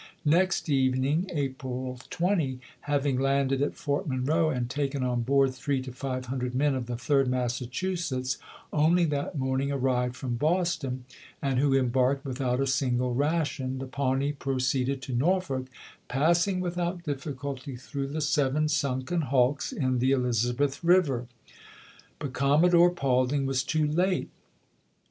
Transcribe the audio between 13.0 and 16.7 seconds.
ration, the Pawnee proceeded to Norfolk, passing